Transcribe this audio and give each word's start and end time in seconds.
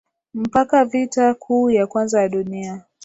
mpaka 0.33 0.85
Vita 0.85 1.33
Kuu 1.33 1.69
ya 1.71 1.87
kwanza 1.87 2.21
ya 2.21 2.29
dunia 2.29 2.85